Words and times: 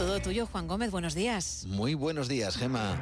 Todo 0.00 0.18
tuyo, 0.18 0.46
Juan 0.46 0.66
Gómez, 0.66 0.90
buenos 0.90 1.14
días. 1.14 1.66
Muy 1.68 1.92
buenos 1.92 2.26
días, 2.26 2.56
Gema. 2.56 2.98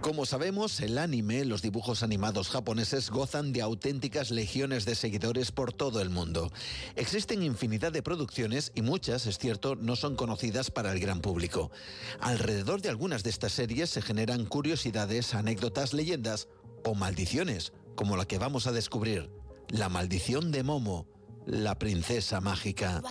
Como 0.00 0.26
sabemos, 0.26 0.80
el 0.80 0.98
anime, 0.98 1.44
los 1.44 1.62
dibujos 1.62 2.02
animados 2.02 2.48
japoneses 2.48 3.08
gozan 3.08 3.52
de 3.52 3.62
auténticas 3.62 4.32
legiones 4.32 4.84
de 4.84 4.96
seguidores 4.96 5.52
por 5.52 5.72
todo 5.72 6.00
el 6.00 6.10
mundo. 6.10 6.50
Existen 6.96 7.44
infinidad 7.44 7.92
de 7.92 8.02
producciones 8.02 8.72
y 8.74 8.82
muchas, 8.82 9.26
es 9.28 9.38
cierto, 9.38 9.76
no 9.76 9.94
son 9.94 10.16
conocidas 10.16 10.72
para 10.72 10.90
el 10.90 10.98
gran 10.98 11.20
público. 11.20 11.70
Alrededor 12.18 12.82
de 12.82 12.88
algunas 12.88 13.22
de 13.22 13.30
estas 13.30 13.52
series 13.52 13.88
se 13.88 14.02
generan 14.02 14.44
curiosidades, 14.44 15.34
anécdotas, 15.34 15.94
leyendas 15.94 16.48
o 16.82 16.96
maldiciones, 16.96 17.72
como 17.94 18.16
la 18.16 18.24
que 18.24 18.38
vamos 18.38 18.66
a 18.66 18.72
descubrir, 18.72 19.30
la 19.68 19.88
maldición 19.88 20.50
de 20.50 20.64
Momo, 20.64 21.06
la 21.46 21.78
princesa 21.78 22.40
mágica. 22.40 23.02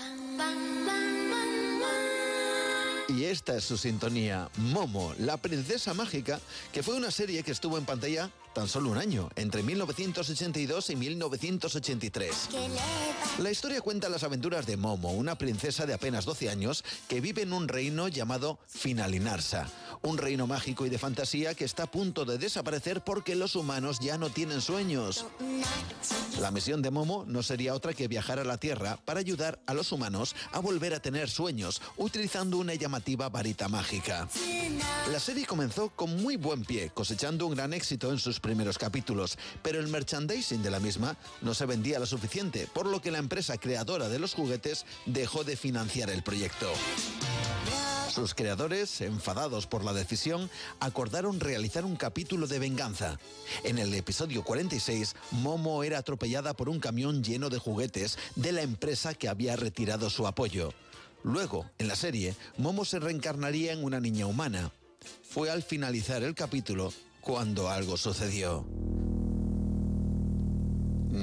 Y 3.07 3.25
esta 3.25 3.57
es 3.57 3.63
su 3.63 3.77
sintonía, 3.77 4.49
Momo, 4.57 5.13
la 5.17 5.37
princesa 5.37 5.93
mágica, 5.93 6.39
que 6.71 6.83
fue 6.83 6.95
una 6.95 7.11
serie 7.11 7.43
que 7.43 7.51
estuvo 7.51 7.77
en 7.77 7.85
pantalla 7.85 8.31
tan 8.53 8.67
solo 8.67 8.89
un 8.89 8.97
año, 8.97 9.29
entre 9.35 9.63
1982 9.63 10.89
y 10.89 10.95
1983. 10.95 12.49
La 13.39 13.51
historia 13.51 13.81
cuenta 13.81 14.09
las 14.09 14.23
aventuras 14.23 14.65
de 14.65 14.77
Momo, 14.77 15.11
una 15.11 15.37
princesa 15.37 15.85
de 15.85 15.93
apenas 15.93 16.25
12 16.25 16.49
años 16.49 16.83
que 17.07 17.21
vive 17.21 17.43
en 17.43 17.53
un 17.53 17.67
reino 17.67 18.07
llamado 18.07 18.59
Finalinarsa, 18.67 19.67
un 20.01 20.17
reino 20.17 20.47
mágico 20.47 20.85
y 20.85 20.89
de 20.89 20.97
fantasía 20.97 21.53
que 21.53 21.65
está 21.65 21.83
a 21.83 21.91
punto 21.91 22.25
de 22.25 22.37
desaparecer 22.37 23.01
porque 23.01 23.35
los 23.35 23.55
humanos 23.55 23.99
ya 23.99 24.17
no 24.17 24.29
tienen 24.29 24.61
sueños. 24.61 25.25
La 26.39 26.51
misión 26.51 26.81
de 26.81 26.91
Momo 26.91 27.23
no 27.27 27.43
sería 27.43 27.73
otra 27.73 27.93
que 27.93 28.07
viajar 28.07 28.39
a 28.39 28.43
la 28.43 28.57
Tierra 28.57 28.97
para 29.05 29.19
ayudar 29.19 29.59
a 29.67 29.73
los 29.73 29.91
humanos 29.91 30.35
a 30.51 30.59
volver 30.59 30.93
a 30.93 30.99
tener 30.99 31.29
sueños, 31.29 31.81
utilizando 31.97 32.57
una 32.57 32.73
llamativa 32.73 33.29
varita 33.29 33.67
mágica. 33.67 34.27
La 35.11 35.19
serie 35.19 35.45
comenzó 35.45 35.89
con 35.89 36.21
muy 36.21 36.37
buen 36.37 36.63
pie, 36.65 36.91
cosechando 36.93 37.45
un 37.45 37.55
gran 37.55 37.73
éxito 37.73 38.11
en 38.11 38.19
sus 38.19 38.39
primeros 38.39 38.77
capítulos, 38.77 39.37
pero 39.61 39.79
el 39.79 39.87
merchandising 39.87 40.63
de 40.63 40.71
la 40.71 40.79
misma 40.79 41.15
no 41.41 41.53
se 41.53 41.65
vendía 41.65 41.99
lo 41.99 42.05
suficiente, 42.05 42.67
por 42.73 42.87
lo 42.87 43.01
que 43.01 43.11
la 43.11 43.19
empresa 43.19 43.57
creadora 43.57 44.09
de 44.09 44.19
los 44.19 44.33
juguetes 44.33 44.85
dejó 45.05 45.43
de 45.43 45.55
financiar 45.55 46.09
el 46.09 46.23
proyecto. 46.23 46.71
Sus 48.13 48.35
creadores, 48.35 48.99
enfadados 48.99 49.67
por 49.67 49.85
la 49.85 49.93
decisión, 49.93 50.49
acordaron 50.81 51.39
realizar 51.39 51.85
un 51.85 51.95
capítulo 51.95 52.45
de 52.45 52.59
venganza. 52.59 53.17
En 53.63 53.77
el 53.77 53.93
episodio 53.93 54.43
46, 54.43 55.15
Momo 55.31 55.81
era 55.85 55.99
atropellada 55.99 56.53
por 56.53 56.67
un 56.67 56.81
camión 56.81 57.23
lleno 57.23 57.49
de 57.49 57.57
juguetes 57.57 58.17
de 58.35 58.51
la 58.51 58.63
empresa 58.63 59.13
que 59.13 59.29
había 59.29 59.55
retirado 59.55 60.09
su 60.09 60.27
apoyo. 60.27 60.73
Luego, 61.23 61.65
en 61.77 61.87
la 61.87 61.95
serie, 61.95 62.35
Momo 62.57 62.83
se 62.83 62.99
reencarnaría 62.99 63.71
en 63.71 63.81
una 63.81 64.01
niña 64.01 64.25
humana. 64.25 64.73
Fue 65.23 65.49
al 65.49 65.63
finalizar 65.63 66.21
el 66.21 66.35
capítulo 66.35 66.91
cuando 67.21 67.69
algo 67.69 67.95
sucedió. 67.95 68.65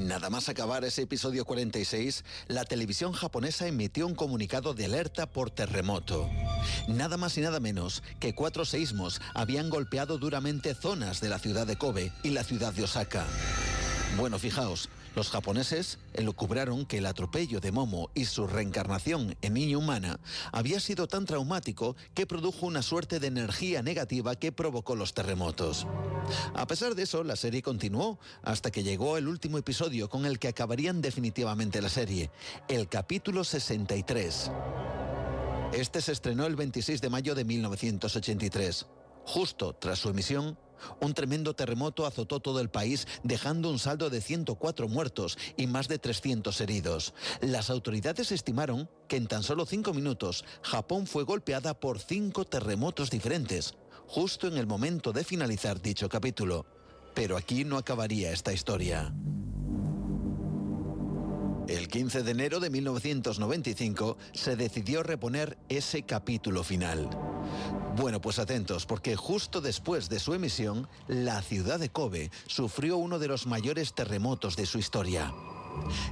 Nada 0.08 0.30
más 0.30 0.48
acabar 0.48 0.86
ese 0.86 1.02
episodio 1.02 1.44
46, 1.44 2.24
la 2.46 2.64
televisión 2.64 3.12
japonesa 3.12 3.66
emitió 3.66 4.06
un 4.06 4.14
comunicado 4.14 4.72
de 4.72 4.86
alerta 4.86 5.26
por 5.26 5.50
terremoto. 5.50 6.30
Nada 6.88 7.18
más 7.18 7.36
y 7.36 7.42
nada 7.42 7.60
menos 7.60 8.02
que 8.18 8.34
cuatro 8.34 8.64
seísmos 8.64 9.20
habían 9.34 9.68
golpeado 9.68 10.16
duramente 10.16 10.74
zonas 10.74 11.20
de 11.20 11.28
la 11.28 11.38
ciudad 11.38 11.66
de 11.66 11.76
Kobe 11.76 12.10
y 12.22 12.30
la 12.30 12.42
ciudad 12.42 12.72
de 12.72 12.84
Osaka. 12.84 13.26
Bueno, 14.16 14.38
fijaos, 14.38 14.88
los 15.14 15.30
japoneses 15.30 15.98
elucubraron 16.14 16.86
que 16.86 16.98
el 16.98 17.06
atropello 17.06 17.60
de 17.60 17.72
Momo 17.72 18.10
y 18.14 18.24
su 18.26 18.46
reencarnación 18.46 19.36
en 19.42 19.54
niña 19.54 19.78
humana 19.78 20.20
había 20.52 20.80
sido 20.80 21.08
tan 21.08 21.24
traumático 21.24 21.96
que 22.14 22.26
produjo 22.26 22.66
una 22.66 22.82
suerte 22.82 23.18
de 23.20 23.26
energía 23.28 23.82
negativa 23.82 24.36
que 24.36 24.52
provocó 24.52 24.96
los 24.96 25.14
terremotos. 25.14 25.86
A 26.54 26.66
pesar 26.66 26.94
de 26.94 27.04
eso, 27.04 27.24
la 27.24 27.36
serie 27.36 27.62
continuó 27.62 28.18
hasta 28.42 28.70
que 28.70 28.82
llegó 28.82 29.16
el 29.16 29.28
último 29.28 29.58
episodio 29.58 30.08
con 30.08 30.26
el 30.26 30.38
que 30.38 30.48
acabarían 30.48 31.00
definitivamente 31.00 31.80
la 31.80 31.88
serie, 31.88 32.30
el 32.68 32.88
capítulo 32.88 33.44
63. 33.44 34.50
Este 35.72 36.00
se 36.00 36.12
estrenó 36.12 36.46
el 36.46 36.56
26 36.56 37.00
de 37.00 37.10
mayo 37.10 37.34
de 37.34 37.44
1983. 37.44 38.86
Justo 39.26 39.74
tras 39.74 39.98
su 39.98 40.08
emisión, 40.08 40.58
un 41.00 41.14
tremendo 41.14 41.54
terremoto 41.54 42.06
azotó 42.06 42.40
todo 42.40 42.60
el 42.60 42.70
país, 42.70 43.06
dejando 43.22 43.70
un 43.70 43.78
saldo 43.78 44.10
de 44.10 44.20
104 44.20 44.88
muertos 44.88 45.38
y 45.56 45.66
más 45.66 45.88
de 45.88 45.98
300 45.98 46.60
heridos. 46.60 47.14
Las 47.40 47.70
autoridades 47.70 48.32
estimaron 48.32 48.88
que 49.08 49.16
en 49.16 49.26
tan 49.26 49.42
solo 49.42 49.66
cinco 49.66 49.94
minutos 49.94 50.44
Japón 50.62 51.06
fue 51.06 51.24
golpeada 51.24 51.78
por 51.78 51.98
cinco 51.98 52.44
terremotos 52.44 53.10
diferentes, 53.10 53.74
justo 54.06 54.46
en 54.46 54.56
el 54.56 54.66
momento 54.66 55.12
de 55.12 55.24
finalizar 55.24 55.80
dicho 55.80 56.08
capítulo. 56.08 56.66
Pero 57.14 57.36
aquí 57.36 57.64
no 57.64 57.76
acabaría 57.76 58.32
esta 58.32 58.52
historia. 58.52 59.12
El 61.68 61.88
15 61.88 62.22
de 62.22 62.30
enero 62.30 62.60
de 62.60 62.70
1995 62.70 64.16
se 64.32 64.56
decidió 64.56 65.02
reponer 65.02 65.58
ese 65.68 66.02
capítulo 66.02 66.64
final. 66.64 67.10
Bueno, 67.96 68.20
pues 68.20 68.38
atentos, 68.38 68.86
porque 68.86 69.16
justo 69.16 69.60
después 69.60 70.08
de 70.08 70.20
su 70.20 70.34
emisión, 70.34 70.88
la 71.08 71.42
ciudad 71.42 71.80
de 71.80 71.88
Kobe 71.88 72.30
sufrió 72.46 72.96
uno 72.96 73.18
de 73.18 73.28
los 73.28 73.46
mayores 73.46 73.92
terremotos 73.92 74.56
de 74.56 74.66
su 74.66 74.78
historia. 74.78 75.34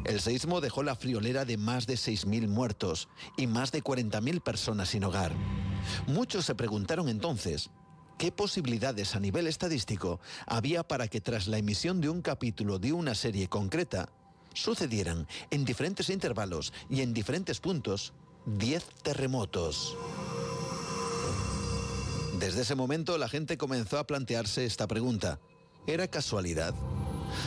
El 0.05 0.21
seísmo 0.21 0.61
dejó 0.61 0.83
la 0.83 0.97
friolera 0.97 1.45
de 1.45 1.57
más 1.57 1.87
de 1.87 1.95
6.000 1.95 2.49
muertos 2.49 3.09
y 3.37 3.47
más 3.47 3.73
de 3.73 3.83
40.000 3.83 4.41
personas 4.41 4.91
sin 4.91 5.05
hogar. 5.05 5.33
Muchos 6.07 6.45
se 6.45 6.55
preguntaron 6.55 7.09
entonces, 7.09 7.71
¿qué 8.19 8.33
posibilidades 8.33 9.15
a 9.15 9.21
nivel 9.21 9.47
estadístico 9.47 10.21
había 10.47 10.83
para 10.83 11.09
que 11.09 11.21
tras 11.21 11.47
la 11.47 11.59
emisión 11.59 12.01
de 12.01 12.09
un 12.09 12.23
capítulo 12.23 12.79
de 12.79 12.93
una 12.93 13.15
serie 13.15 13.49
concreta, 13.49 14.09
sucedieran 14.55 15.29
en 15.51 15.65
diferentes 15.65 16.09
intervalos 16.11 16.73
y 16.89 17.03
en 17.03 17.13
diferentes 17.13 17.61
puntos 17.61 18.13
10 18.47 18.85
terremotos? 19.03 19.97
Desde 22.39 22.63
ese 22.63 22.75
momento 22.75 23.17
la 23.17 23.29
gente 23.29 23.57
comenzó 23.57 23.99
a 23.99 24.07
plantearse 24.07 24.67
esta 24.67 24.87
pregunta. 24.87 25.41
¿Era 25.87 26.07
casualidad? 26.07 26.75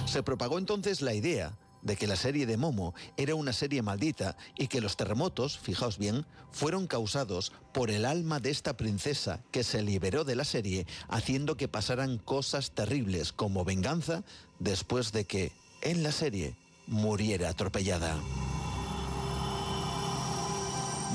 Se 0.08 0.24
propagó 0.24 0.58
entonces 0.58 1.02
la 1.02 1.14
idea 1.14 1.58
de 1.84 1.96
que 1.96 2.08
la 2.08 2.16
serie 2.16 2.48
de 2.48 2.58
Momo 2.58 2.96
era 3.16 3.36
una 3.36 3.54
serie 3.54 3.84
maldita 3.84 4.36
y 4.58 4.68
que 4.68 4.82
los 4.82 4.98
terremotos, 4.98 5.60
fijaos 5.60 6.00
bien, 6.00 6.26
fueron 6.52 6.88
causados 6.88 7.52
por 7.72 7.92
el 7.92 8.04
alma 8.04 8.40
de 8.40 8.50
esta 8.50 8.78
princesa 8.78 9.44
que 9.52 9.64
se 9.64 9.84
liberó 9.84 10.24
de 10.24 10.36
la 10.36 10.44
serie 10.44 10.88
haciendo 11.08 11.56
que 11.56 11.68
pasaran 11.68 12.18
cosas 12.18 12.72
terribles 12.72 13.32
como 13.32 13.64
venganza 13.64 14.24
después 14.58 15.12
de 15.12 15.26
que, 15.26 15.52
en 15.82 16.02
la 16.02 16.12
serie, 16.12 16.56
muriera 16.88 17.50
atropellada. 17.50 18.18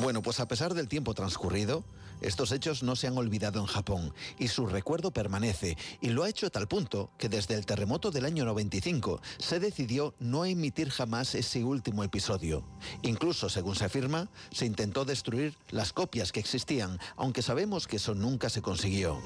Bueno, 0.00 0.22
pues 0.22 0.40
a 0.40 0.48
pesar 0.48 0.74
del 0.74 0.88
tiempo 0.88 1.14
transcurrido, 1.14 1.84
estos 2.20 2.50
hechos 2.50 2.82
no 2.82 2.96
se 2.96 3.06
han 3.06 3.16
olvidado 3.16 3.60
en 3.60 3.66
Japón 3.66 4.12
y 4.38 4.48
su 4.48 4.66
recuerdo 4.66 5.12
permanece 5.12 5.76
y 6.00 6.08
lo 6.08 6.24
ha 6.24 6.28
hecho 6.28 6.46
a 6.46 6.50
tal 6.50 6.66
punto 6.66 7.10
que 7.16 7.28
desde 7.28 7.54
el 7.54 7.64
terremoto 7.64 8.10
del 8.10 8.24
año 8.24 8.44
95 8.44 9.20
se 9.38 9.60
decidió 9.60 10.14
no 10.18 10.44
emitir 10.44 10.90
jamás 10.90 11.36
ese 11.36 11.62
último 11.62 12.02
episodio. 12.02 12.64
Incluso, 13.02 13.48
según 13.48 13.76
se 13.76 13.84
afirma, 13.84 14.28
se 14.50 14.66
intentó 14.66 15.04
destruir 15.04 15.54
las 15.70 15.92
copias 15.92 16.32
que 16.32 16.40
existían, 16.40 16.98
aunque 17.16 17.42
sabemos 17.42 17.86
que 17.86 17.96
eso 17.96 18.14
nunca 18.14 18.50
se 18.50 18.62
consiguió. 18.62 19.20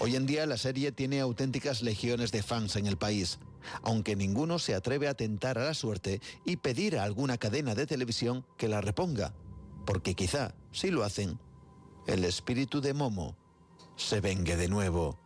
Hoy 0.00 0.14
en 0.14 0.26
día 0.26 0.46
la 0.46 0.58
serie 0.58 0.92
tiene 0.92 1.20
auténticas 1.20 1.82
legiones 1.82 2.32
de 2.32 2.42
fans 2.42 2.76
en 2.76 2.86
el 2.86 2.98
país, 2.98 3.38
aunque 3.82 4.16
ninguno 4.16 4.58
se 4.58 4.74
atreve 4.74 5.08
a 5.08 5.14
tentar 5.14 5.58
a 5.58 5.64
la 5.64 5.74
suerte 5.74 6.20
y 6.44 6.56
pedir 6.56 6.98
a 6.98 7.04
alguna 7.04 7.38
cadena 7.38 7.74
de 7.74 7.86
televisión 7.86 8.44
que 8.56 8.68
la 8.68 8.80
reponga, 8.80 9.34
porque 9.86 10.14
quizá, 10.14 10.54
si 10.72 10.90
lo 10.90 11.04
hacen, 11.04 11.38
el 12.06 12.24
espíritu 12.24 12.80
de 12.80 12.94
Momo 12.94 13.36
se 13.96 14.20
vengue 14.20 14.56
de 14.56 14.68
nuevo. 14.68 15.18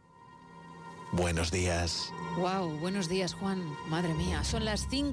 Buenos 1.13 1.51
días. 1.51 2.11
Wow, 2.39 2.79
buenos 2.79 3.07
días, 3.09 3.35
Juan. 3.35 3.63
Madre 3.89 4.15
mía, 4.15 4.45
son 4.45 4.65
las 4.65 4.87
5. 4.89 5.11